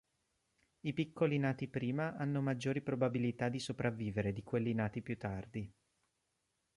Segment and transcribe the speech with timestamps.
[0.79, 5.71] I piccoli nati prima hanno maggiori probabilità di sopravvivere di quelli nati più tardi.